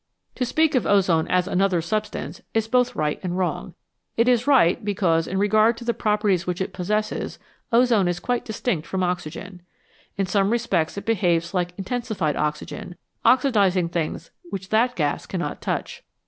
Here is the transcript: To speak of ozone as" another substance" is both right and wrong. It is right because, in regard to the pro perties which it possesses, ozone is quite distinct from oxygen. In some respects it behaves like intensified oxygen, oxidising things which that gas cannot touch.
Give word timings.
To 0.33 0.45
speak 0.47 0.73
of 0.73 0.87
ozone 0.87 1.27
as" 1.27 1.47
another 1.47 1.79
substance" 1.79 2.41
is 2.55 2.67
both 2.67 2.95
right 2.95 3.19
and 3.21 3.37
wrong. 3.37 3.75
It 4.17 4.27
is 4.27 4.47
right 4.47 4.83
because, 4.83 5.27
in 5.27 5.37
regard 5.37 5.77
to 5.77 5.85
the 5.85 5.93
pro 5.93 6.17
perties 6.17 6.47
which 6.47 6.59
it 6.59 6.73
possesses, 6.73 7.37
ozone 7.71 8.07
is 8.07 8.19
quite 8.19 8.43
distinct 8.43 8.87
from 8.87 9.03
oxygen. 9.03 9.61
In 10.17 10.25
some 10.25 10.49
respects 10.49 10.97
it 10.97 11.05
behaves 11.05 11.53
like 11.53 11.77
intensified 11.77 12.35
oxygen, 12.35 12.95
oxidising 13.23 13.91
things 13.91 14.31
which 14.49 14.69
that 14.69 14.95
gas 14.95 15.27
cannot 15.27 15.61
touch. 15.61 16.01